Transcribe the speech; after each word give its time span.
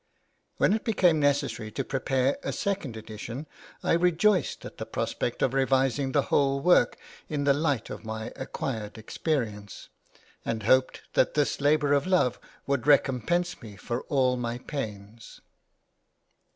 When 0.57 0.73
it 0.73 0.83
became 0.83 1.19
necessary 1.19 1.69
to 1.73 1.83
prepare 1.83 2.39
a 2.41 2.51
second 2.51 2.97
edition, 2.97 3.45
I 3.83 3.91
rejoiced 3.93 4.65
at 4.65 4.79
the 4.79 4.85
prospect 4.87 5.43
of 5.43 5.53
revising 5.53 6.11
the 6.11 6.23
whole 6.33 6.59
work 6.59 6.97
in 7.29 7.43
the 7.43 7.53
light 7.53 7.91
of 7.91 8.03
my 8.03 8.31
acquired 8.35 8.97
experience, 8.97 9.89
and 10.43 10.63
hoped 10.63 11.03
that 11.13 11.35
this 11.35 11.61
labour 11.61 11.93
of 11.93 12.07
love 12.07 12.39
would 12.65 12.87
recompense 12.87 13.61
me 13.61 13.75
for 13.75 14.01
all 14.05 14.37
my 14.37 14.57
pains. 14.57 15.39